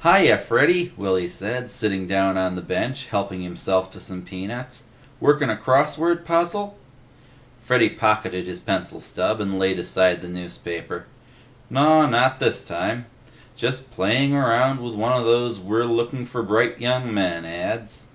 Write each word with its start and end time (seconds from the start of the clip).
"Hi 0.00 0.22
ya, 0.22 0.36
Freddy," 0.36 0.92
Willy 0.96 1.28
said, 1.28 1.70
sitting 1.70 2.08
down 2.08 2.36
on 2.36 2.56
the 2.56 2.60
bench 2.60 3.02
and 3.04 3.10
helping 3.12 3.42
himself 3.42 3.88
to 3.92 4.00
some 4.00 4.22
peanuts. 4.22 4.82
"Workin' 5.20 5.48
a 5.48 5.54
crossword 5.56 6.24
puzzle?" 6.24 6.76
Freddy 7.62 7.90
pocketed 7.90 8.48
his 8.48 8.58
pencil 8.58 8.98
stub 8.98 9.40
and 9.40 9.60
laid 9.60 9.78
aside 9.78 10.22
the 10.22 10.28
newspaper. 10.28 11.06
"Naw, 11.70 12.06
not 12.06 12.40
this 12.40 12.64
time. 12.64 13.06
Just 13.54 13.92
playing 13.92 14.34
around 14.34 14.80
with 14.80 14.94
one 14.94 15.12
of 15.12 15.24
those 15.24 15.60
'We're 15.60 15.84
looking 15.84 16.26
for 16.26 16.42
bright 16.42 16.80
young 16.80 17.14
men' 17.14 17.44
ads." 17.44 18.08